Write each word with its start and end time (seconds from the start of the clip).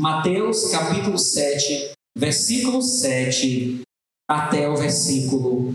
Mateus 0.00 0.70
capítulo 0.70 1.18
7, 1.18 1.92
versículo 2.16 2.80
7 2.80 3.82
até 4.26 4.66
o 4.66 4.74
versículo 4.74 5.74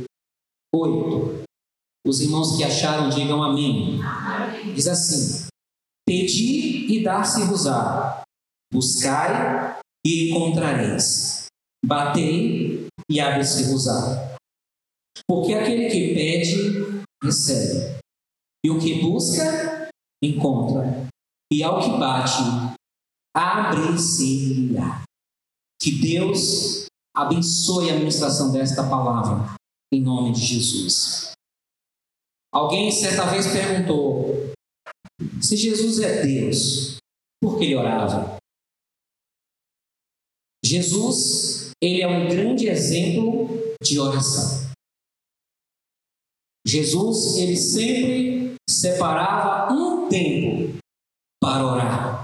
8. 0.74 1.44
Os 2.08 2.22
irmãos 2.22 2.58
que 2.58 2.64
acharam, 2.64 3.08
digam 3.08 3.44
amém. 3.44 4.00
Diz 4.74 4.88
assim: 4.88 5.48
Pedi 6.08 6.92
e 6.92 7.04
dar-se-vos-á, 7.04 8.24
buscai 8.74 9.80
e 10.04 10.32
encontrareis, 10.32 11.46
batei 11.86 12.88
e 13.08 13.20
abre-se-vos-á. 13.20 14.38
Porque 15.28 15.54
aquele 15.54 15.88
que 15.88 16.16
pede, 16.16 17.04
recebe, 17.24 18.00
e 18.66 18.72
o 18.72 18.80
que 18.80 19.04
busca, 19.04 19.88
encontra, 20.24 21.08
e 21.54 21.62
ao 21.64 21.80
que 21.80 22.00
bate, 22.00 22.42
abre-se-lhe-á. 23.36 25.04
Que 25.82 25.92
Deus 25.92 26.86
abençoe 27.16 27.90
a 27.90 27.96
ministração 27.96 28.52
desta 28.52 28.90
palavra, 28.90 29.56
em 29.94 30.02
nome 30.02 30.32
de 30.32 30.42
Jesus. 30.42 31.32
Alguém 32.54 32.90
certa 32.92 33.26
vez 33.26 33.46
perguntou: 33.48 34.54
se 35.42 35.58
Jesus 35.58 36.00
é 36.00 36.24
Deus, 36.24 36.98
por 37.44 37.60
que 37.60 37.66
ele 37.66 37.76
orava? 37.76 38.38
Jesus, 40.66 41.72
ele 41.82 42.02
é 42.02 42.08
um 42.08 42.28
grande 42.28 42.68
exemplo 42.68 43.50
de 43.84 44.00
oração. 44.00 44.66
Jesus, 46.66 47.38
ele 47.38 47.56
sempre 47.56 48.56
separava 48.68 49.72
um 49.72 50.10
tempo 50.10 50.80
para 51.40 51.64
orar. 51.64 52.15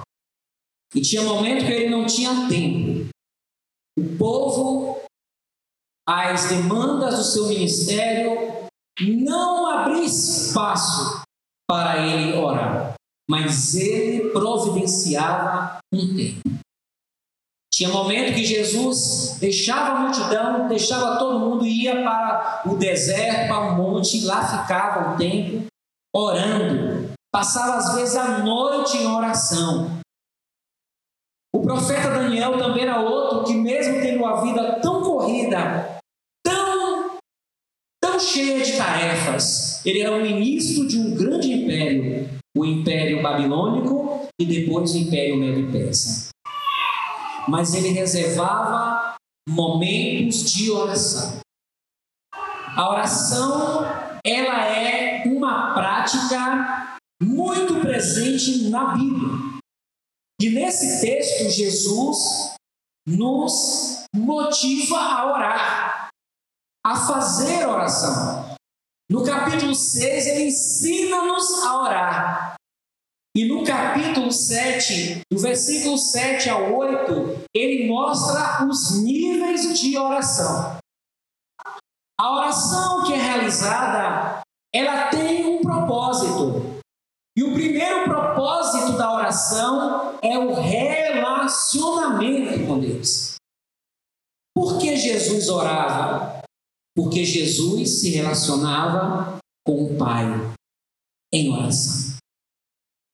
E 0.94 1.02
tinha 1.02 1.24
momento 1.24 1.66
que 1.66 1.72
ele 1.72 1.90
não 1.90 2.06
tinha 2.06 2.48
tempo. 2.50 3.10
O 3.98 4.18
povo, 4.18 5.02
as 6.08 6.50
demandas 6.50 7.18
do 7.18 7.24
seu 7.24 7.48
ministério, 7.48 8.68
não 9.00 9.68
abria 9.68 10.04
espaço 10.04 11.22
para 11.70 12.06
ele 12.06 12.38
orar, 12.38 12.94
mas 13.30 13.76
ele 13.76 14.30
providenciava 14.32 15.80
um 15.94 16.16
tempo. 16.16 16.42
Tinha 17.74 17.90
momento 17.90 18.36
que 18.36 18.44
Jesus 18.44 19.38
deixava 19.40 19.98
a 19.98 20.00
multidão, 20.02 20.68
deixava 20.68 21.18
todo 21.18 21.40
mundo, 21.40 21.66
ia 21.66 22.04
para 22.04 22.64
o 22.66 22.76
deserto, 22.76 23.48
para 23.48 23.72
o 23.72 23.78
monte, 23.78 24.26
lá 24.26 24.46
ficava 24.46 25.14
um 25.14 25.18
tempo 25.18 25.66
orando. 26.14 27.12
Passava 27.34 27.78
às 27.78 27.96
vezes 27.96 28.18
a 28.18 28.40
noite 28.40 28.98
em 28.98 29.08
oração. 29.08 30.01
O 31.54 31.62
profeta 31.62 32.10
Daniel 32.10 32.58
também 32.58 32.84
era 32.84 33.02
outro 33.02 33.44
que, 33.44 33.54
mesmo 33.54 34.02
tendo 34.02 34.20
uma 34.20 34.42
vida 34.42 34.80
tão 34.82 35.04
corrida, 35.04 35.98
tão, 36.44 37.18
tão 38.02 38.20
cheia 38.20 38.64
de 38.64 38.78
tarefas, 38.78 39.86
ele 39.86 40.02
era 40.02 40.16
o 40.16 40.22
ministro 40.22 40.88
de 40.88 40.98
um 40.98 41.14
grande 41.14 41.52
império, 41.52 42.30
o 42.58 42.66
Império 42.66 43.22
Babilônico 43.22 44.28
e 44.40 44.46
depois 44.46 44.94
o 44.94 44.98
Império 44.98 45.38
Medo-Persa. 45.38 46.30
Mas 47.50 47.74
ele 47.74 47.90
reservava 47.90 49.16
momentos 49.50 50.52
de 50.54 50.72
oração. 50.72 51.40
A 52.78 52.90
oração, 52.90 53.82
ela 54.26 54.66
é 54.68 55.24
uma 55.26 55.74
prática 55.74 56.98
muito 57.22 57.82
presente 57.82 58.70
na 58.70 58.96
Bíblia. 58.96 59.51
E 60.42 60.50
nesse 60.50 61.02
texto, 61.02 61.52
Jesus 61.52 62.56
nos 63.08 64.06
motiva 64.16 64.98
a 64.98 65.32
orar, 65.32 66.08
a 66.84 66.96
fazer 66.96 67.68
oração. 67.68 68.56
No 69.08 69.24
capítulo 69.24 69.76
6, 69.76 70.26
ele 70.26 70.46
ensina-nos 70.46 71.64
a 71.64 71.82
orar. 71.84 72.56
E 73.38 73.46
no 73.46 73.64
capítulo 73.64 74.32
7, 74.32 75.22
do 75.32 75.38
versículo 75.38 75.96
7 76.00 76.50
ao 76.50 76.74
8, 76.74 77.46
ele 77.56 77.88
mostra 77.88 78.66
os 78.66 79.00
níveis 79.00 79.80
de 79.80 79.96
oração. 79.96 80.80
A 82.20 82.36
oração 82.36 83.06
que 83.06 83.14
é 83.14 83.18
realizada, 83.18 84.42
ela 84.74 85.10
tem 85.10 85.46
um 85.46 85.62
propósito. 85.62 86.81
E 87.38 87.44
o 87.44 87.54
primeiro 87.54 88.06
propósito 88.06 88.98
da 88.98 89.14
oração 89.14 90.18
é 90.22 90.38
o 90.38 90.54
relacionamento 90.54 92.68
com 92.68 92.80
Deus. 92.80 93.36
Por 94.54 94.78
que 94.78 94.98
Jesus 94.98 95.48
orava? 95.48 96.42
Porque 96.96 97.24
Jesus 97.24 98.02
se 98.02 98.10
relacionava 98.10 99.38
com 99.66 99.86
o 99.86 99.98
Pai 99.98 100.26
em 101.34 101.54
oração. 101.54 102.18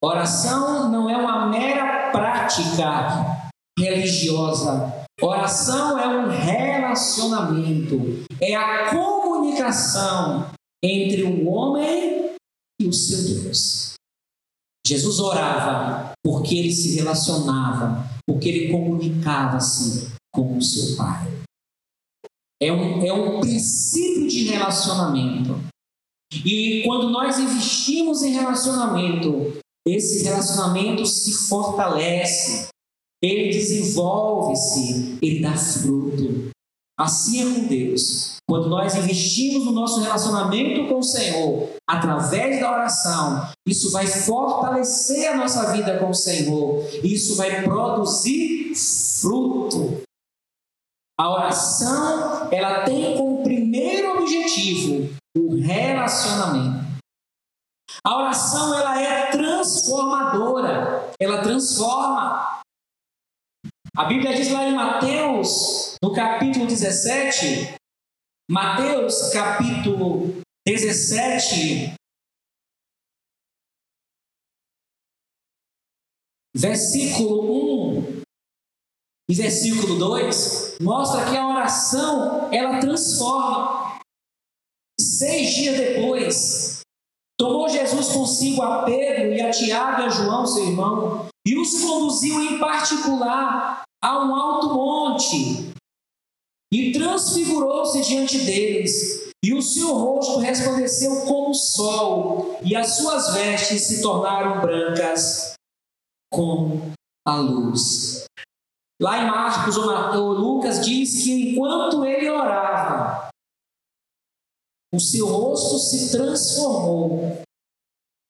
Oração 0.04 0.92
não 0.92 1.08
é 1.10 1.16
uma 1.16 1.48
mera 1.48 2.12
prática 2.12 3.48
religiosa. 3.78 5.06
Oração 5.22 6.00
é 6.00 6.08
um 6.08 6.30
relacionamento, 6.30 7.98
é 8.40 8.56
a 8.56 8.92
comunicação 8.92 10.50
entre 10.84 11.24
o 11.24 11.48
homem 11.48 12.36
e 12.80 12.88
o 12.88 12.94
seu 12.94 13.42
Deus. 13.42 13.87
Jesus 14.88 15.20
orava 15.20 16.14
porque 16.24 16.56
ele 16.56 16.72
se 16.72 16.96
relacionava, 16.96 18.08
porque 18.26 18.48
ele 18.48 18.72
comunicava-se 18.72 20.08
com 20.34 20.58
o 20.58 20.62
seu 20.62 20.96
Pai. 20.96 21.28
É 22.62 22.72
um, 22.72 23.06
é 23.06 23.12
um 23.12 23.42
princípio 23.42 24.28
de 24.30 24.46
relacionamento. 24.46 25.60
E 26.34 26.84
quando 26.86 27.10
nós 27.10 27.38
investimos 27.38 28.24
em 28.24 28.32
relacionamento, 28.32 29.60
esse 29.86 30.24
relacionamento 30.24 31.06
se 31.06 31.34
fortalece, 31.34 32.70
ele 33.22 33.52
desenvolve-se, 33.52 35.18
ele 35.22 35.42
dá 35.42 35.56
fruto. 35.58 36.50
Assim 36.98 37.42
é 37.42 37.46
com 37.46 37.68
Deus. 37.68 38.37
Quando 38.50 38.70
nós 38.70 38.96
investimos 38.96 39.66
no 39.66 39.74
nosso 39.74 40.00
relacionamento 40.00 40.88
com 40.88 41.00
o 41.00 41.04
Senhor, 41.04 41.70
através 41.86 42.62
da 42.62 42.72
oração, 42.72 43.52
isso 43.68 43.92
vai 43.92 44.08
fortalecer 44.08 45.30
a 45.30 45.36
nossa 45.36 45.74
vida 45.74 46.00
com 46.00 46.12
o 46.12 46.14
Senhor. 46.14 46.82
Isso 47.04 47.36
vai 47.36 47.62
produzir 47.64 48.74
fruto. 49.22 50.02
A 51.20 51.30
oração, 51.30 52.48
ela 52.50 52.86
tem 52.86 53.18
como 53.18 53.44
primeiro 53.44 54.22
objetivo 54.22 55.14
o 55.36 55.56
relacionamento. 55.56 56.88
A 58.02 58.18
oração, 58.18 58.78
ela 58.78 59.02
é 59.02 59.30
transformadora. 59.30 61.12
Ela 61.20 61.42
transforma. 61.42 62.62
A 63.98 64.06
Bíblia 64.06 64.36
diz 64.36 64.52
lá 64.52 64.64
em 64.64 64.76
Mateus, 64.76 65.96
no 66.02 66.14
capítulo 66.14 66.66
17, 66.66 67.76
Mateus 68.50 69.30
capítulo 69.34 70.40
17, 70.66 71.96
versículo 76.56 77.98
1 77.98 78.22
e 79.30 79.36
versículo 79.36 80.00
2, 80.00 80.78
mostra 80.82 81.30
que 81.30 81.36
a 81.36 81.46
oração 81.46 82.50
ela 82.54 82.80
transforma. 82.80 84.00
Seis 84.98 85.54
dias 85.54 85.78
depois, 85.78 86.80
tomou 87.38 87.68
Jesus 87.68 88.14
consigo 88.14 88.62
a 88.62 88.84
Pedro 88.84 89.34
e 89.34 89.42
a 89.42 89.52
Tiago 89.52 90.04
e 90.04 90.06
a 90.06 90.10
João, 90.10 90.48
seu 90.48 90.64
irmão, 90.64 91.28
e 91.46 91.60
os 91.60 91.82
conduziu 91.82 92.42
em 92.42 92.58
particular 92.60 93.84
a 94.02 94.26
um 94.26 94.34
alto 94.34 94.74
monte 94.74 95.76
e 96.72 96.92
transfigurou-se 96.92 98.02
diante 98.02 98.40
deles. 98.40 99.32
E 99.44 99.54
o 99.54 99.62
seu 99.62 99.94
rosto 99.94 100.40
resplandeceu 100.40 101.26
como 101.26 101.52
o 101.52 101.54
sol, 101.54 102.60
e 102.64 102.76
as 102.76 102.98
suas 102.98 103.34
vestes 103.34 103.84
se 103.84 104.02
tornaram 104.02 104.62
brancas 104.62 105.54
como 106.32 106.92
a 107.26 107.36
luz. 107.36 108.26
Lá 109.00 109.24
em 109.24 109.28
Marcos 109.28 109.78
ou 109.78 110.32
Lucas 110.34 110.84
diz 110.84 111.24
que 111.24 111.52
enquanto 111.52 112.04
ele 112.04 112.30
orava, 112.30 113.30
o 114.94 115.00
seu 115.00 115.28
rosto 115.28 115.78
se 115.78 116.12
transformou 116.12 117.42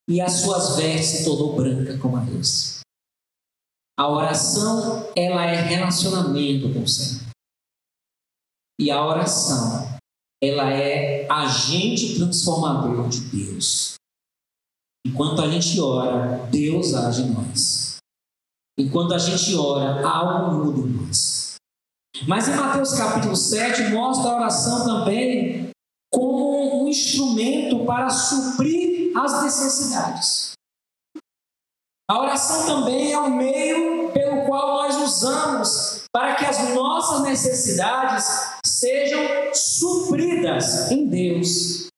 e 0.10 0.20
as 0.20 0.34
suas 0.34 0.76
vestes 0.76 1.20
se 1.20 1.26
tornou 1.26 1.56
branca 1.56 1.98
como 2.00 2.18
a 2.18 2.24
luz. 2.24 2.82
A 3.98 4.10
oração, 4.10 5.10
ela 5.16 5.46
é 5.46 5.56
relacionamento 5.56 6.72
com 6.74 6.84
o 6.84 6.88
Senhor. 6.88 7.27
E 8.80 8.92
a 8.92 9.04
oração, 9.04 9.98
ela 10.42 10.72
é 10.72 11.28
agente 11.32 12.16
transformador 12.16 13.10
de 13.10 13.22
Deus. 13.22 13.96
Enquanto 15.06 15.42
a 15.42 15.50
gente 15.50 15.80
ora, 15.80 16.46
Deus 16.52 16.94
age 16.94 17.24
em 17.24 17.32
nós. 17.32 17.98
enquanto 18.80 19.16
a 19.16 19.18
gente 19.18 19.56
ora, 19.56 20.08
algo 20.08 20.66
muda 20.66 20.88
em 20.88 20.92
nós. 20.92 21.56
Mas 22.28 22.48
em 22.48 22.56
Mateus 22.56 22.94
capítulo 22.94 23.36
7 23.36 23.90
mostra 23.92 24.30
a 24.30 24.36
oração 24.36 24.86
também 24.86 25.70
como 26.14 26.84
um 26.84 26.88
instrumento 26.88 27.84
para 27.86 28.10
suprir 28.10 29.18
as 29.18 29.44
necessidades. 29.44 30.52
A 32.10 32.20
oração 32.20 32.66
também 32.66 33.12
é 33.12 33.20
um 33.20 33.36
meio 33.36 34.12
pelo 34.12 34.46
qual 34.46 34.84
nós 34.84 34.96
usamos 34.98 36.04
para 36.18 36.34
que 36.34 36.46
as 36.46 36.74
nossas 36.74 37.22
necessidades 37.22 38.26
sejam 38.66 39.54
supridas 39.54 40.90
em 40.90 41.08
Deus. 41.08 41.90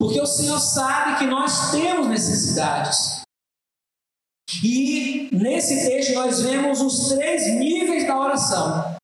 Porque 0.00 0.18
o 0.18 0.24
Senhor 0.24 0.58
sabe 0.58 1.18
que 1.18 1.26
nós 1.26 1.72
temos 1.72 2.06
necessidades. 2.06 3.20
E 4.64 5.28
nesse 5.30 5.74
texto 5.90 6.14
nós 6.14 6.40
vemos 6.40 6.80
os 6.80 7.10
três 7.10 7.54
níveis 7.58 8.06
da 8.06 8.18
oração. 8.18 8.96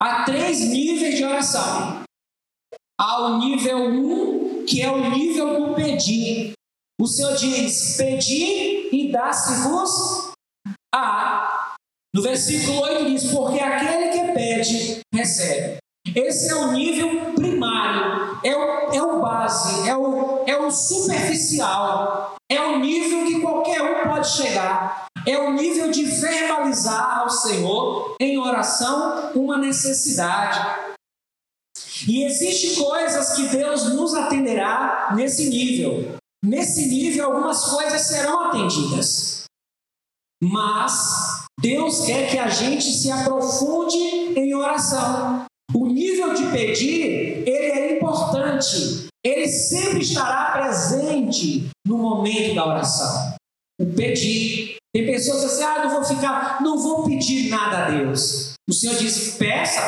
Há 0.00 0.24
três 0.24 0.60
níveis 0.60 1.16
de 1.16 1.24
oração. 1.24 2.04
Há 3.00 3.20
o 3.20 3.38
nível 3.38 3.78
1, 3.78 4.60
um, 4.60 4.64
que 4.64 4.80
é 4.80 4.88
o 4.88 5.10
nível 5.10 5.70
do 5.70 5.74
pedir. 5.74 6.52
O 7.00 7.06
Senhor 7.08 7.34
diz: 7.34 7.96
Pedi 7.96 8.94
e 8.94 9.10
dá-se-vos 9.10 10.30
a. 10.94 11.47
No 12.14 12.22
versículo 12.22 12.80
8 12.80 13.04
diz: 13.06 13.30
Porque 13.30 13.60
aquele 13.60 14.08
que 14.08 14.32
pede, 14.32 15.00
recebe. 15.14 15.78
Esse 16.14 16.50
é 16.50 16.54
o 16.54 16.72
nível 16.72 17.34
primário, 17.34 18.38
é 18.42 18.56
o, 18.56 18.92
é 18.92 19.02
o 19.02 19.20
base, 19.20 19.88
é 19.88 19.94
o, 19.94 20.44
é 20.46 20.56
o 20.56 20.70
superficial, 20.70 22.36
é 22.50 22.60
o 22.60 22.78
nível 22.78 23.26
que 23.26 23.40
qualquer 23.40 23.82
um 23.82 24.08
pode 24.08 24.28
chegar, 24.30 25.06
é 25.26 25.38
o 25.38 25.52
nível 25.52 25.90
de 25.90 26.04
verbalizar 26.04 27.20
ao 27.20 27.28
Senhor 27.28 28.16
em 28.18 28.38
oração 28.38 29.32
uma 29.34 29.58
necessidade. 29.58 30.98
E 32.08 32.24
existem 32.24 32.82
coisas 32.82 33.34
que 33.34 33.48
Deus 33.48 33.92
nos 33.94 34.14
atenderá 34.14 35.12
nesse 35.14 35.48
nível. 35.50 36.16
Nesse 36.42 36.86
nível, 36.86 37.26
algumas 37.26 37.64
coisas 37.64 38.00
serão 38.02 38.44
atendidas. 38.44 39.44
Mas 40.40 41.37
Deus 41.60 42.06
quer 42.06 42.30
que 42.30 42.38
a 42.38 42.48
gente 42.48 42.84
se 42.84 43.10
aprofunde 43.10 43.96
em 43.96 44.54
oração. 44.54 45.44
O 45.74 45.86
nível 45.86 46.32
de 46.32 46.46
pedir, 46.52 47.42
ele 47.46 47.72
é 47.72 47.96
importante. 47.96 49.08
Ele 49.24 49.48
sempre 49.48 50.00
estará 50.00 50.52
presente 50.52 51.68
no 51.84 51.98
momento 51.98 52.54
da 52.54 52.66
oração. 52.66 53.34
O 53.80 53.86
pedir. 53.86 54.76
Tem 54.94 55.04
pessoas 55.04 55.42
que 55.42 55.48
dizem 55.48 55.64
assim, 55.66 55.80
ah, 55.80 55.84
não 55.84 55.90
vou 55.90 56.04
ficar, 56.04 56.62
não 56.62 56.78
vou 56.78 57.04
pedir 57.04 57.50
nada 57.50 57.86
a 57.86 57.90
Deus. 57.90 58.54
O 58.68 58.72
Senhor 58.72 58.96
diz, 58.96 59.36
peça, 59.36 59.82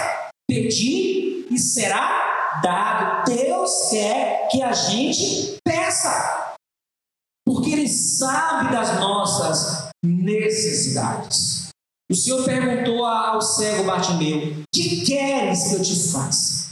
pedir 0.49 1.47
e 1.51 1.59
será 1.59 2.61
dado. 2.63 3.33
Deus 3.33 3.89
quer 3.91 4.49
que 4.51 4.61
a 4.61 4.73
gente 4.73 5.57
peça. 5.65 6.55
Porque 7.47 7.71
Ele 7.71 7.89
sabe 7.89 8.73
das 8.73 9.01
nossas 9.01 9.89
necessidades. 10.05 11.60
O 12.11 12.15
Senhor 12.15 12.45
perguntou 12.45 13.05
ao 13.05 13.41
cego 13.41 13.85
Bartimeu: 13.85 14.65
Que 14.75 15.05
queres 15.05 15.69
que 15.69 15.75
eu 15.77 15.83
te 15.83 16.11
faça? 16.11 16.71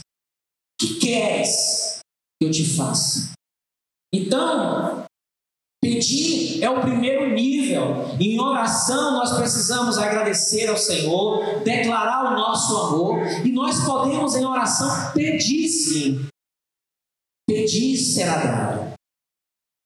Que 0.77 0.99
queres 0.99 1.99
que 2.37 2.45
eu 2.45 2.51
te 2.51 2.65
faça? 2.75 3.31
Então, 4.13 5.05
pedir 5.81 6.61
é 6.61 6.69
o 6.69 6.81
primeiro 6.81 7.33
nível. 7.33 8.17
Em 8.19 8.37
oração, 8.37 9.13
nós 9.13 9.37
precisamos 9.37 9.97
agradecer 9.97 10.67
ao 10.67 10.77
Senhor, 10.77 11.63
declarar 11.63 12.33
o 12.33 12.35
nosso 12.35 12.75
amor, 12.75 13.25
e 13.45 13.49
nós 13.49 13.85
podemos, 13.85 14.35
em 14.35 14.45
oração, 14.45 15.13
pedir 15.13 15.69
sim. 15.69 16.27
Pedir 17.47 17.95
será 17.95 18.43
dado. 18.43 18.93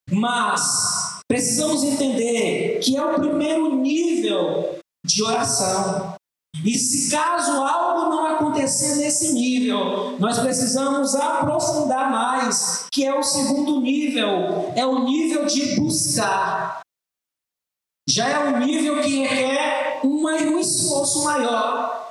Mas 0.10 1.22
precisamos 1.28 1.84
entender 1.84 2.80
que 2.80 2.98
é 2.98 3.06
o 3.06 3.20
primeiro 3.20 3.76
nível 3.76 4.82
de 5.06 5.24
oração. 5.24 6.16
E 6.64 6.78
se 6.78 7.10
caso 7.10 7.52
algo 7.64 8.10
não 8.10 8.26
acontecer 8.28 8.96
nesse 8.98 9.34
nível, 9.34 10.18
nós 10.20 10.40
precisamos 10.40 11.16
aprofundar 11.16 12.12
mais, 12.12 12.88
que 12.92 13.04
é 13.04 13.14
o 13.14 13.24
segundo 13.24 13.82
nível, 13.82 14.72
é 14.76 14.86
o 14.86 15.04
nível 15.04 15.46
de 15.46 15.76
buscar. 15.76 16.82
Já 18.08 18.28
é 18.28 18.40
um 18.40 18.60
nível 18.60 19.02
que 19.02 19.26
requer 19.26 20.02
um 20.04 20.60
esforço 20.60 21.24
maior. 21.24 22.08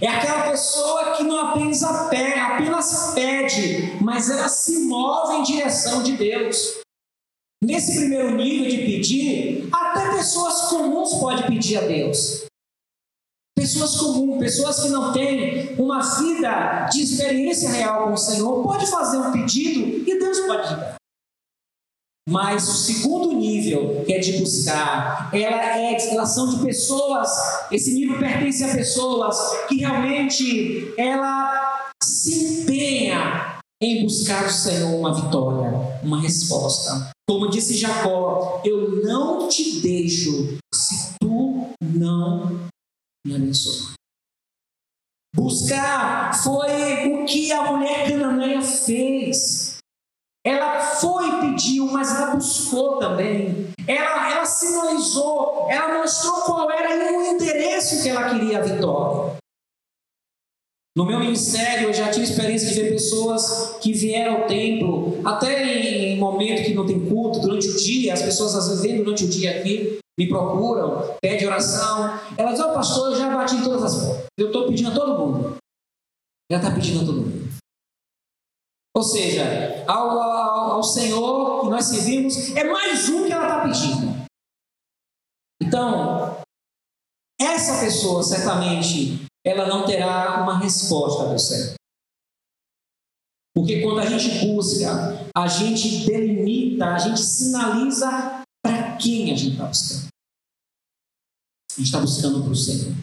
É 0.00 0.06
aquela 0.06 0.50
pessoa 0.50 1.16
que 1.16 1.24
não 1.24 1.48
apenas, 1.48 1.82
apenas 1.82 3.12
pede, 3.14 3.98
mas 4.02 4.30
ela 4.30 4.48
se 4.48 4.80
move 4.80 5.36
em 5.36 5.42
direção 5.42 6.02
de 6.02 6.16
Deus. 6.16 6.80
Nesse 7.62 7.96
primeiro 7.96 8.36
nível 8.36 8.70
de 8.70 8.78
pedir, 8.78 9.68
até 9.72 10.16
pessoas 10.16 10.68
comuns 10.68 11.14
podem 11.14 11.46
pedir 11.46 11.78
a 11.78 11.86
Deus. 11.86 12.44
Pessoas 13.56 13.96
comuns, 13.96 14.38
pessoas 14.38 14.80
que 14.80 14.88
não 14.88 15.12
têm 15.12 15.74
uma 15.76 16.00
vida 16.20 16.88
de 16.92 17.02
experiência 17.02 17.68
real 17.70 18.04
com 18.04 18.12
o 18.12 18.16
Senhor, 18.16 18.62
pode 18.62 18.86
fazer 18.86 19.18
um 19.18 19.32
pedido 19.32 20.08
e 20.08 20.18
Deus 20.18 20.38
pode 20.40 20.70
dar. 20.76 20.94
Mas 22.28 22.68
o 22.68 22.74
segundo 22.74 23.32
nível, 23.32 24.04
que 24.04 24.12
é 24.12 24.18
de 24.18 24.38
buscar, 24.38 25.34
ela 25.34 25.78
é 25.78 25.96
elas 26.10 26.34
são 26.34 26.48
de 26.48 26.62
pessoas, 26.62 27.28
esse 27.72 27.92
nível 27.94 28.18
pertence 28.18 28.62
a 28.62 28.72
pessoas 28.72 29.36
que 29.66 29.78
realmente 29.78 30.94
ela 30.96 31.90
se 32.02 32.60
empenha 32.60 33.58
em 33.82 34.04
buscar 34.04 34.46
o 34.46 34.50
Senhor 34.50 34.94
uma 34.94 35.14
vitória, 35.14 35.72
uma 36.02 36.20
resposta. 36.20 37.10
Como 37.28 37.50
disse 37.50 37.76
Jacó, 37.76 38.62
eu 38.64 39.04
não 39.04 39.48
te 39.48 39.82
deixo 39.82 40.56
se 40.72 41.14
tu 41.20 41.68
não 41.82 42.70
me 43.26 43.36
abençoar. 43.36 43.92
Buscar 45.36 46.32
foi 46.42 47.12
o 47.12 47.26
que 47.26 47.52
a 47.52 47.70
mulher 47.70 48.08
cananeia 48.08 48.62
fez. 48.62 49.76
Ela 50.42 50.80
foi 50.80 51.28
e 51.28 51.40
pediu, 51.42 51.84
mas 51.92 52.16
ela 52.16 52.34
buscou 52.34 52.98
também. 52.98 53.72
Ela, 53.86 54.32
ela 54.32 54.46
sinalizou, 54.46 55.66
ela 55.68 55.98
mostrou 55.98 56.42
qual 56.44 56.70
era 56.70 57.18
o 57.18 57.22
endereço 57.26 58.02
que 58.02 58.08
ela 58.08 58.30
queria 58.30 58.60
a 58.60 58.62
vitória. 58.62 59.36
No 60.98 61.06
meu 61.06 61.20
ministério, 61.20 61.90
eu 61.90 61.94
já 61.94 62.10
tive 62.10 62.24
experiência 62.24 62.66
de 62.66 62.74
ver 62.74 62.90
pessoas 62.90 63.76
que 63.80 63.92
vieram 63.92 64.38
ao 64.38 64.46
templo, 64.48 65.20
até 65.24 65.62
em 65.62 66.18
momento 66.18 66.64
que 66.64 66.74
não 66.74 66.84
tem 66.84 67.08
culto, 67.08 67.38
durante 67.38 67.68
o 67.68 67.76
dia, 67.76 68.12
as 68.12 68.20
pessoas 68.20 68.56
às 68.56 68.66
vezes 68.66 68.82
vêm 68.82 68.96
durante 68.96 69.24
o 69.24 69.28
dia 69.28 69.60
aqui, 69.60 70.00
me 70.18 70.28
procuram, 70.28 71.16
pedem 71.22 71.46
oração. 71.46 72.18
Elas 72.36 72.54
dizem, 72.54 72.66
ó 72.66 72.72
oh, 72.72 72.74
pastor, 72.74 73.12
eu 73.12 73.16
já 73.16 73.32
bati 73.32 73.54
em 73.54 73.62
todas 73.62 73.84
as 73.84 74.04
portas. 74.04 74.26
Eu 74.36 74.48
estou 74.48 74.66
pedindo 74.66 74.90
a 74.90 74.94
todo 74.96 75.18
mundo. 75.20 75.56
Já 76.50 76.58
está 76.58 76.72
pedindo 76.72 77.02
a 77.02 77.06
todo 77.06 77.20
mundo. 77.20 77.48
Ou 78.96 79.02
seja, 79.04 79.84
ao, 79.86 80.10
ao, 80.10 80.70
ao 80.72 80.82
Senhor 80.82 81.60
que 81.60 81.70
nós 81.70 81.84
servimos, 81.84 82.56
é 82.56 82.64
mais 82.64 83.08
um 83.08 83.24
que 83.24 83.32
ela 83.32 83.44
está 83.44 83.60
pedindo. 83.62 84.26
Então, 85.62 86.40
essa 87.40 87.78
pessoa 87.84 88.20
certamente 88.24 89.27
ela 89.48 89.66
não 89.66 89.86
terá 89.86 90.42
uma 90.42 90.58
resposta 90.58 91.32
do 91.32 91.38
céu. 91.38 91.74
Porque 93.54 93.80
quando 93.80 94.00
a 94.00 94.06
gente 94.06 94.46
busca, 94.46 95.26
a 95.34 95.48
gente 95.48 96.04
delimita, 96.04 96.84
a 96.84 96.98
gente 96.98 97.20
sinaliza 97.20 98.42
para 98.62 98.96
quem 98.98 99.32
a 99.32 99.36
gente 99.36 99.52
está 99.52 99.66
buscando. 99.66 100.08
A 101.70 101.74
gente 101.76 101.86
está 101.86 102.00
buscando 102.00 102.42
para 102.42 102.52
o 102.52 102.56
Senhor. 102.56 102.94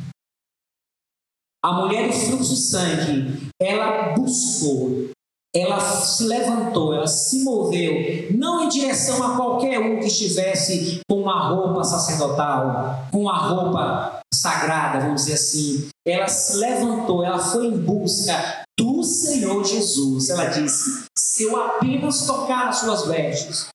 A 1.63 1.73
mulher 1.73 2.07
do 2.07 2.13
fluxo 2.13 2.53
de 2.53 2.61
sangue, 2.61 3.49
ela 3.59 4.13
buscou, 4.13 5.09
ela 5.55 5.79
se 5.79 6.23
levantou, 6.25 6.93
ela 6.93 7.07
se 7.07 7.43
moveu, 7.43 8.27
não 8.31 8.63
em 8.63 8.67
direção 8.67 9.23
a 9.23 9.37
qualquer 9.37 9.79
um 9.79 9.99
que 9.99 10.07
estivesse 10.07 10.99
com 11.09 11.21
uma 11.21 11.47
roupa 11.47 11.83
sacerdotal, 11.83 13.07
com 13.09 13.21
uma 13.21 13.37
roupa 13.37 14.19
sagrada, 14.33 14.99
vamos 14.99 15.23
dizer 15.23 15.35
assim. 15.35 15.87
Ela 16.05 16.27
se 16.27 16.57
levantou, 16.57 17.23
ela 17.23 17.39
foi 17.39 17.67
em 17.67 17.77
busca 17.77 18.65
do 18.77 19.01
Senhor 19.01 19.63
Jesus. 19.63 20.29
Ela 20.29 20.45
disse: 20.45 21.05
Se 21.17 21.43
eu 21.43 21.55
apenas 21.55 22.25
tocar 22.27 22.67
as 22.67 22.79
suas 22.79 23.07
vestes, 23.07 23.67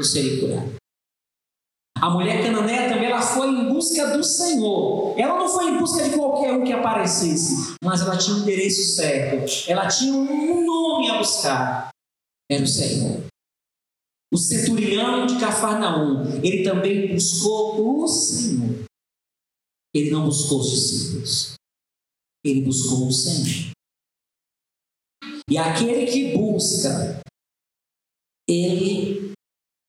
eu 0.00 0.04
serei 0.04 0.40
curado. 0.40 0.76
A 2.00 2.10
mulher 2.10 2.42
cananeia 2.42 2.88
também 2.90 3.06
ela 3.06 3.22
foi 3.22 3.48
em 3.48 3.68
busca 3.68 4.16
do 4.16 4.22
Senhor. 4.22 5.18
Ela 5.18 5.38
não 5.38 5.48
foi 5.48 5.70
em 5.70 5.78
busca 5.78 6.04
de 6.04 6.14
qualquer 6.14 6.52
um 6.52 6.62
que 6.62 6.72
aparecesse, 6.72 7.74
mas 7.82 8.02
ela 8.02 8.18
tinha 8.18 8.36
um 8.36 8.40
endereço 8.40 8.94
certo. 8.94 9.70
Ela 9.70 9.88
tinha 9.88 10.12
um 10.12 10.64
nome 10.64 11.10
a 11.10 11.18
buscar. 11.18 11.88
Era 12.50 12.62
o 12.62 12.66
Senhor. 12.66 13.24
o 14.32 14.36
centurião 14.36 15.26
de 15.26 15.38
Cafarnaum, 15.40 16.44
ele 16.44 16.62
também 16.62 17.14
buscou 17.14 18.02
o 18.02 18.06
Senhor. 18.06 18.84
Ele 19.94 20.10
não 20.10 20.26
buscou 20.26 20.60
os 20.60 20.70
discípulos. 20.70 21.54
Ele 22.44 22.60
buscou 22.60 23.08
o 23.08 23.12
Senhor. 23.12 23.72
E 25.48 25.56
aquele 25.56 26.06
que 26.06 26.36
busca, 26.36 27.20
ele 28.46 29.32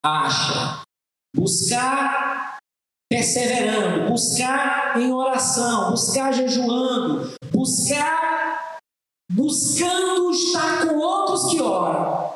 acha. 0.02 0.77
Buscar 1.34 2.58
perseverando, 3.10 4.10
buscar 4.10 5.00
em 5.00 5.12
oração, 5.12 5.90
buscar 5.90 6.32
jejuando, 6.32 7.32
buscar 7.52 8.78
buscando 9.30 10.30
estar 10.30 10.86
com 10.86 10.96
outros 10.96 11.50
que 11.50 11.60
oram. 11.60 12.32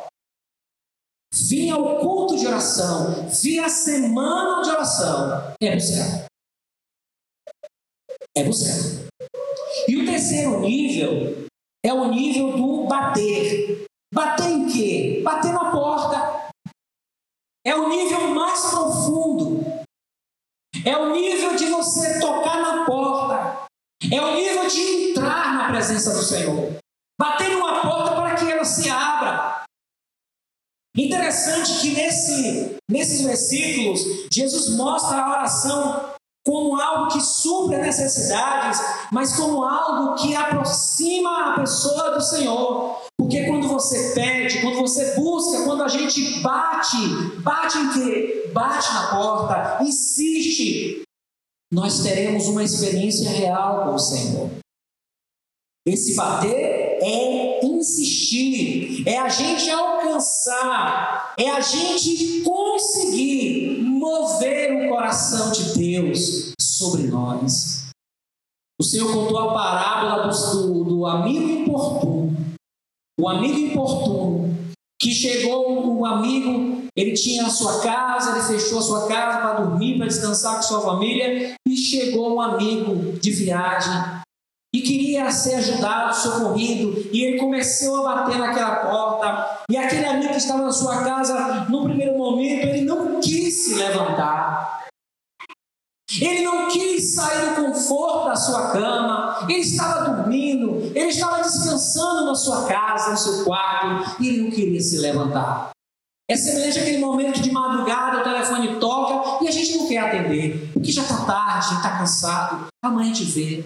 Vir 1.34 1.70
ao 1.70 1.98
culto 2.00 2.36
de 2.36 2.46
oração, 2.46 3.28
vir 3.28 3.60
à 3.60 3.68
semana 3.68 4.62
de 4.62 4.70
oração, 4.70 5.54
é 5.60 5.74
buscar. 5.74 6.26
É 8.36 8.44
buscar. 8.44 9.08
E 9.88 9.96
o 9.96 10.06
terceiro 10.06 10.60
nível 10.60 11.46
é 11.84 11.92
o 11.92 12.08
nível 12.08 12.56
do 12.56 12.86
bater. 12.86 13.86
Bater 14.14 14.50
em 14.50 14.66
quê? 14.68 15.22
Bater 15.24 15.52
na 15.52 15.70
porta. 15.70 16.41
É 17.64 17.74
o 17.76 17.88
nível 17.88 18.28
mais 18.28 18.60
profundo. 18.70 19.64
É 20.84 20.96
o 20.96 21.12
nível 21.12 21.54
de 21.54 21.66
você 21.66 22.18
tocar 22.18 22.60
na 22.60 22.84
porta. 22.84 23.66
É 24.10 24.20
o 24.20 24.34
nível 24.34 24.66
de 24.66 25.10
entrar 25.10 25.54
na 25.54 25.68
presença 25.68 26.12
do 26.12 26.22
Senhor. 26.22 26.76
Bater 27.20 27.50
numa 27.50 27.82
porta 27.82 28.16
para 28.16 28.34
que 28.34 28.50
ela 28.50 28.64
se 28.64 28.90
abra. 28.90 29.62
Interessante 30.96 31.80
que 31.80 31.94
nesse, 31.94 32.76
nesses 32.90 33.22
versículos, 33.22 34.00
Jesus 34.32 34.76
mostra 34.76 35.18
a 35.18 35.30
oração 35.30 36.12
como 36.44 36.80
algo 36.80 37.12
que 37.12 37.20
supre 37.20 37.78
necessidades, 37.78 38.80
mas 39.12 39.36
como 39.36 39.62
algo 39.62 40.16
que 40.16 40.34
aproxima 40.34 41.52
a 41.52 41.60
pessoa 41.60 42.10
do 42.10 42.20
Senhor. 42.20 43.00
Você 43.72 44.12
pede, 44.14 44.60
quando 44.60 44.76
você 44.76 45.14
busca, 45.14 45.64
quando 45.64 45.82
a 45.82 45.88
gente 45.88 46.40
bate, 46.40 46.98
bate 47.38 47.78
em 47.78 47.92
quê? 47.94 48.50
Bate 48.52 48.92
na 48.92 49.06
porta, 49.16 49.82
insiste, 49.82 51.02
nós 51.72 52.02
teremos 52.02 52.48
uma 52.48 52.62
experiência 52.62 53.30
real 53.30 53.86
com 53.86 53.94
o 53.94 53.98
Senhor. 53.98 54.50
Esse 55.86 56.14
bater 56.14 56.98
é 57.02 57.64
insistir, 57.64 59.08
é 59.08 59.18
a 59.18 59.30
gente 59.30 59.70
alcançar, 59.70 61.32
é 61.38 61.50
a 61.50 61.60
gente 61.60 62.42
conseguir 62.42 63.80
mover 63.80 64.84
o 64.84 64.88
coração 64.90 65.50
de 65.50 65.72
Deus 65.78 66.52
sobre 66.60 67.04
nós. 67.04 67.86
O 68.78 68.84
Senhor 68.84 69.10
contou 69.10 69.38
a 69.38 69.54
parábola 69.54 70.28
do, 70.28 70.84
do 70.84 71.06
amigo 71.06 71.48
importuno. 71.48 72.21
O 73.22 73.28
amigo 73.28 73.56
importuno 73.56 74.52
que 75.00 75.12
chegou 75.12 75.96
um 75.96 76.04
amigo, 76.04 76.82
ele 76.96 77.12
tinha 77.12 77.46
a 77.46 77.50
sua 77.50 77.80
casa, 77.80 78.32
ele 78.32 78.58
fechou 78.58 78.80
a 78.80 78.82
sua 78.82 79.06
casa 79.06 79.38
para 79.38 79.60
dormir, 79.60 79.96
para 79.96 80.08
descansar 80.08 80.56
com 80.56 80.62
sua 80.62 80.80
família, 80.80 81.54
e 81.64 81.76
chegou 81.76 82.34
um 82.34 82.40
amigo 82.40 83.12
de 83.20 83.30
viagem 83.30 83.92
e 84.74 84.80
queria 84.80 85.30
ser 85.30 85.54
ajudado, 85.54 86.16
socorrido, 86.16 87.10
e 87.12 87.22
ele 87.22 87.38
começou 87.38 88.04
a 88.08 88.24
bater 88.24 88.38
naquela 88.38 88.76
porta, 88.76 89.60
e 89.70 89.76
aquele 89.76 90.06
amigo 90.06 90.30
que 90.30 90.38
estava 90.38 90.64
na 90.64 90.72
sua 90.72 91.04
casa, 91.04 91.66
no 91.68 91.84
primeiro 91.84 92.18
momento, 92.18 92.66
ele 92.66 92.80
não 92.80 93.20
quis 93.20 93.54
se 93.54 93.74
levantar. 93.74 94.88
Ele 96.20 96.42
não 96.42 96.68
quis 96.68 97.14
sair 97.14 97.54
do 97.54 97.62
conforto 97.62 98.28
da 98.28 98.36
sua 98.36 98.70
cama, 98.70 99.46
ele 99.48 99.60
estava 99.60 100.10
dormindo, 100.10 100.92
ele 100.94 101.08
estava 101.08 101.42
descansando 101.42 102.26
na 102.26 102.34
sua 102.34 102.66
casa, 102.66 103.12
no 103.12 103.16
seu 103.16 103.44
quarto, 103.44 104.22
e 104.22 104.28
ele 104.28 104.42
não 104.42 104.50
queria 104.50 104.80
se 104.80 104.98
levantar. 104.98 105.70
É 106.30 106.36
semelhante 106.36 106.78
àquele 106.78 106.98
momento 106.98 107.40
de 107.40 107.50
madrugada, 107.50 108.20
o 108.20 108.24
telefone 108.24 108.78
toca 108.78 109.44
e 109.44 109.48
a 109.48 109.50
gente 109.50 109.76
não 109.76 109.88
quer 109.88 109.98
atender, 109.98 110.70
porque 110.72 110.92
já 110.92 111.02
está 111.02 111.24
tarde, 111.24 111.74
está 111.74 111.98
cansado, 111.98 112.66
amanhã 112.82 113.14
gente 113.14 113.30
vê. 113.30 113.62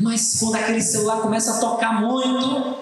Mas 0.00 0.38
quando 0.40 0.56
aquele 0.56 0.82
celular 0.82 1.22
começa 1.22 1.56
a 1.56 1.60
tocar 1.60 2.00
muito, 2.00 2.80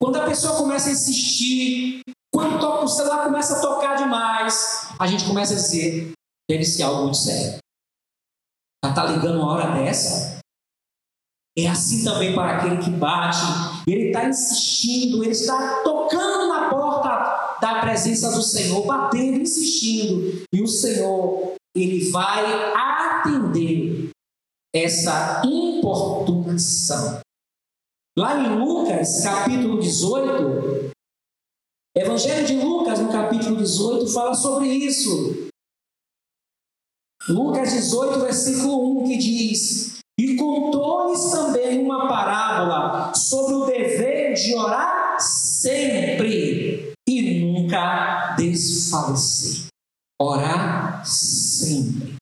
quando 0.00 0.16
a 0.16 0.26
pessoa 0.26 0.56
começa 0.56 0.88
a 0.88 0.92
insistir, 0.92 2.00
quando 2.34 2.62
o 2.62 2.88
celular 2.88 3.24
começa 3.24 3.56
a 3.56 3.60
tocar 3.60 3.96
demais, 3.96 4.88
a 4.98 5.06
gente 5.06 5.24
começa 5.24 5.54
a 5.54 5.56
dizer: 5.56 6.12
deve 6.50 6.64
ser 6.64 6.82
algo 6.82 7.04
muito 7.04 7.16
sério. 7.16 7.58
Ela 8.86 8.90
está 8.90 9.04
ligando 9.06 9.40
uma 9.40 9.52
hora 9.52 9.74
dessa? 9.74 10.38
É 11.58 11.66
assim 11.66 12.04
também 12.04 12.34
para 12.34 12.56
aquele 12.56 12.76
que 12.76 12.90
bate, 12.90 13.38
ele 13.88 14.08
está 14.08 14.28
insistindo, 14.28 15.24
ele 15.24 15.32
está 15.32 15.82
tocando 15.82 16.48
na 16.48 16.68
porta 16.68 17.58
da 17.60 17.80
presença 17.80 18.30
do 18.30 18.42
Senhor, 18.42 18.86
batendo, 18.86 19.40
insistindo, 19.40 20.44
e 20.52 20.62
o 20.62 20.68
Senhor, 20.68 21.54
ele 21.74 22.10
vai 22.10 22.44
atender 22.74 24.10
essa 24.72 25.42
importunação. 25.44 27.20
Lá 28.16 28.38
em 28.38 28.56
Lucas, 28.56 29.24
capítulo 29.24 29.80
18, 29.80 30.90
Evangelho 31.96 32.46
de 32.46 32.56
Lucas, 32.56 33.00
no 33.00 33.10
capítulo 33.10 33.56
18, 33.56 34.06
fala 34.12 34.34
sobre 34.34 34.68
isso. 34.68 35.45
Lucas 37.28 37.72
18, 37.72 38.20
versículo 38.20 39.02
1, 39.02 39.08
que 39.08 39.18
diz: 39.18 39.98
E 40.18 40.36
contou-lhes 40.36 41.30
também 41.30 41.84
uma 41.84 42.06
parábola 42.06 43.12
sobre 43.14 43.54
o 43.54 43.66
dever 43.66 44.34
de 44.34 44.54
orar 44.54 45.18
sempre 45.20 46.94
e 47.08 47.40
nunca 47.40 48.34
desfalecer. 48.36 49.66
Orar 50.20 51.04
sempre. 51.04 52.16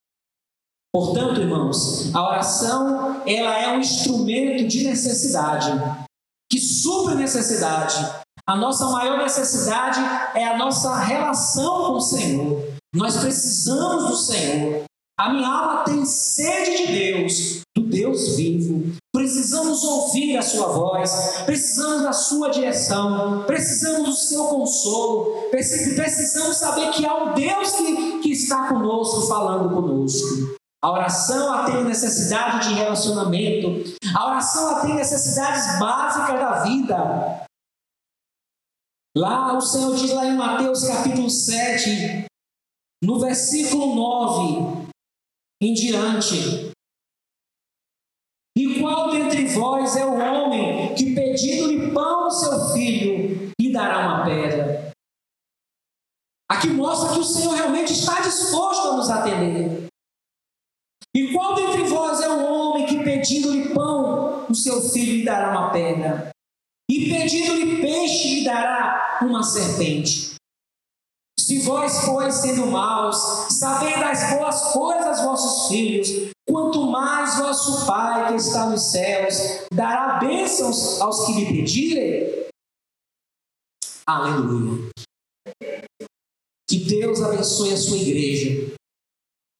Portanto, 0.93 1.41
irmãos, 1.41 2.15
a 2.15 2.29
oração 2.29 3.23
ela 3.27 3.59
é 3.59 3.77
um 3.77 3.81
instrumento 3.81 4.67
de 4.67 4.85
necessidade 4.85 5.71
que 6.51 6.59
supre 6.59 7.17
necessidade. 7.17 7.97
A 8.47 8.57
nossa 8.57 8.87
maior 8.91 9.19
necessidade 9.19 9.99
é 10.39 10.45
a 10.47 10.57
nossa 10.57 10.97
relação 10.99 11.87
com 11.87 11.93
o 11.95 12.01
Senhor. 12.01 12.63
Nós 12.95 13.17
precisamos 13.17 14.11
do 14.11 14.17
Senhor. 14.17 14.85
A 15.17 15.33
minha 15.33 15.49
alma 15.49 15.85
tem 15.85 16.05
sede 16.05 16.87
de 16.87 16.93
Deus, 16.93 17.61
do 17.77 17.85
Deus 17.85 18.37
vivo. 18.37 18.97
Precisamos 19.15 19.85
ouvir 19.85 20.37
a 20.37 20.43
Sua 20.43 20.67
voz, 20.73 21.43
precisamos 21.47 22.03
da 22.03 22.13
Sua 22.13 22.51
direção, 22.51 23.45
precisamos 23.47 24.09
do 24.09 24.13
Seu 24.13 24.47
consolo, 24.47 25.51
precisamos 25.51 26.57
saber 26.57 26.91
que 26.91 27.07
há 27.07 27.15
um 27.15 27.35
Deus 27.35 27.71
que, 27.73 28.19
que 28.23 28.33
está 28.33 28.69
conosco, 28.69 29.29
falando 29.29 29.73
conosco. 29.73 30.57
A 30.83 30.91
oração 30.91 31.53
atende 31.53 31.85
necessidade 31.85 32.69
de 32.69 32.75
relacionamento. 32.75 33.95
A 34.17 34.27
oração 34.27 34.77
atende 34.77 34.95
necessidades 34.95 35.79
básicas 35.79 36.41
da 36.41 36.63
vida. 36.65 37.47
Lá 39.17 39.57
o 39.57 39.61
Senhor 39.61 39.95
diz 39.95 40.13
lá 40.13 40.27
em 40.27 40.37
Mateus 40.37 40.85
capítulo 40.89 41.31
7, 41.31 42.27
no 43.03 43.21
versículo 43.21 43.95
9 43.95 44.84
em 45.61 45.73
diante. 45.73 46.73
E 48.57 48.81
qual 48.81 49.11
dentre 49.11 49.47
vós 49.47 49.97
é 49.97 50.05
o 50.05 50.17
homem 50.17 50.95
que 50.95 51.15
pedindo-lhe 51.15 51.93
pão 51.93 52.25
ao 52.25 52.31
seu 52.31 52.73
filho 52.73 53.53
lhe 53.61 53.73
dará 53.73 54.07
uma 54.07 54.25
pedra? 54.25 54.93
Aqui 56.49 56.69
mostra 56.69 57.15
que 57.15 57.21
o 57.21 57.25
Senhor 57.25 57.55
realmente 57.55 57.93
está 57.93 58.21
disposto 58.21 58.89
a 58.89 58.97
nos 58.97 59.11
atender. 59.11 59.87
E 61.15 61.33
qual 61.33 61.55
dentre 61.55 61.83
vós 61.85 62.21
é 62.21 62.29
o 62.29 62.45
homem 62.45 62.87
que 62.87 63.03
pedindo-lhe 63.03 63.75
pão, 63.75 64.47
o 64.49 64.55
seu 64.55 64.83
filho 64.83 65.19
lhe 65.19 65.25
dará 65.25 65.51
uma 65.51 65.71
pedra? 65.71 66.31
E 66.91 67.09
pedindo-lhe 67.09 67.81
peixe, 67.81 68.41
lhe 68.41 68.45
dará 68.45 69.21
uma 69.23 69.43
serpente? 69.43 70.34
Se 71.45 71.59
vós, 71.59 72.07
pois, 72.07 72.37
sendo 72.37 72.67
maus, 72.69 73.19
sabeis 73.51 74.01
das 74.01 74.31
boas 74.31 74.73
coisas 74.73 75.19
aos 75.19 75.21
vossos 75.21 75.69
filhos, 75.69 76.31
quanto 76.49 76.87
mais 76.87 77.37
vosso 77.37 77.85
Pai 77.85 78.29
que 78.29 78.37
está 78.37 78.71
nos 78.71 78.91
céus 78.91 79.67
dará 79.71 80.19
bênçãos 80.19 80.99
aos 81.03 81.27
que 81.27 81.33
lhe 81.35 81.47
pedirem? 81.47 82.49
Aleluia. 84.07 84.89
Que 86.67 86.79
Deus 86.79 87.21
abençoe 87.21 87.75
a 87.75 87.77
sua 87.77 87.99
igreja. 87.99 88.75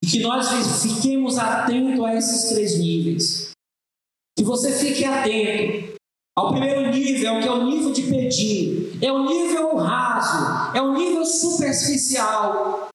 E 0.03 0.07
que 0.07 0.21
nós 0.21 0.49
fiquemos 0.81 1.37
atentos 1.37 2.03
a 2.03 2.15
esses 2.15 2.49
três 2.49 2.79
níveis. 2.79 3.51
Que 4.39 4.43
você 4.43 4.73
fique 4.73 5.05
atento 5.05 5.94
ao 6.37 6.51
primeiro 6.51 6.91
nível, 6.91 7.41
que 7.41 7.49
é 7.49 7.53
o 7.53 7.65
nível 7.65 7.93
de 7.93 8.03
pedir, 8.03 8.99
é 9.01 9.13
o 9.13 9.25
nível 9.25 9.77
raso, 9.77 10.77
é 10.77 10.83
o 10.83 10.93
nível 10.93 11.25
superficial. 11.25 12.89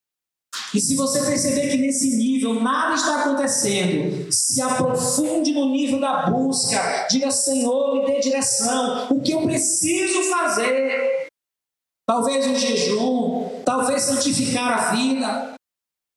E 0.74 0.80
se 0.80 0.96
você 0.96 1.22
perceber 1.26 1.70
que 1.70 1.78
nesse 1.78 2.16
nível 2.16 2.62
nada 2.62 2.94
está 2.94 3.22
acontecendo, 3.22 4.32
se 4.32 4.62
aprofunde 4.62 5.52
no 5.52 5.70
nível 5.72 6.00
da 6.00 6.30
busca, 6.30 7.08
diga: 7.10 7.32
Senhor, 7.32 7.96
me 7.96 8.06
dê 8.06 8.20
direção, 8.20 9.08
o 9.10 9.20
que 9.20 9.32
eu 9.32 9.42
preciso 9.42 10.22
fazer? 10.30 11.28
Talvez 12.08 12.46
um 12.46 12.56
jejum, 12.56 13.62
talvez 13.66 14.04
santificar 14.04 14.74
a 14.74 14.92
vida, 14.92 15.54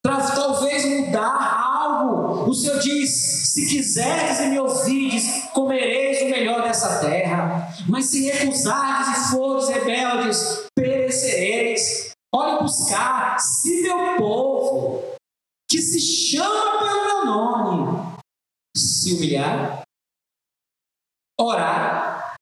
talvez 0.02 0.84
mudar 0.84 1.62
algo. 1.74 2.50
O 2.50 2.54
Senhor 2.54 2.78
diz: 2.78 3.10
se 3.10 3.68
quiseres 3.68 4.40
e 4.40 4.46
me 4.48 4.58
ouvides, 4.58 5.50
comereis 5.52 6.22
o 6.22 6.30
melhor 6.30 6.41
dessa 6.72 7.00
terra. 7.00 7.68
Mas 7.86 8.06
se 8.06 8.30
recusardes 8.30 9.08
e 9.08 9.30
fores 9.30 9.68
rebeldes, 9.68 10.66
perecereis. 10.74 12.10
Olhe 12.34 12.62
buscar, 12.62 13.38
se 13.38 13.82
meu 13.82 14.16
povo, 14.16 15.02
que 15.70 15.78
se 15.78 16.00
chama 16.00 16.78
pelo 16.78 17.04
meu 17.04 17.26
nome, 17.26 18.16
se 18.74 19.12
humilhar, 19.12 19.82
orar, 21.38 22.36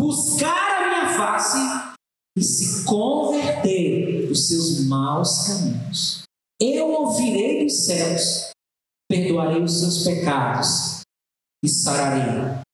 buscar 0.00 0.82
a 0.82 0.88
minha 0.88 1.18
face 1.18 1.58
e 2.38 2.42
se 2.42 2.84
converter 2.86 4.26
dos 4.26 4.48
seus 4.48 4.86
maus 4.86 5.46
caminhos. 5.46 6.22
Eu 6.58 6.90
ouvirei 6.92 7.64
dos 7.64 7.84
céus, 7.84 8.52
perdoarei 9.10 9.62
os 9.62 9.80
seus 9.80 10.02
pecados 10.02 11.02
e 11.62 11.68
sararei 11.68 12.64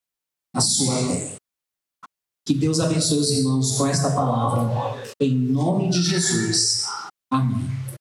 a 0.54 0.60
sua 0.60 0.94
terra. 0.94 1.36
Que 2.46 2.54
Deus 2.54 2.80
abençoe 2.80 3.18
os 3.18 3.30
irmãos 3.30 3.78
com 3.78 3.86
esta 3.86 4.10
palavra, 4.10 5.04
em 5.20 5.34
nome 5.34 5.90
de 5.90 6.02
Jesus. 6.02 6.86
Amém. 7.30 7.81